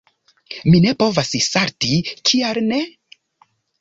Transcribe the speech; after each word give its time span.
Mi 0.69 0.77
ne 0.85 0.93
povas 1.03 1.29
salti. 1.49 1.91
Kial 2.31 2.61
ne? 2.73 2.81